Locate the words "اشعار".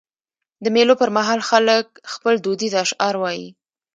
2.83-3.15